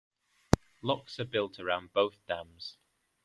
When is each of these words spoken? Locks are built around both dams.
Locks 0.81 1.19
are 1.19 1.25
built 1.25 1.59
around 1.59 1.93
both 1.93 2.25
dams. 2.25 2.79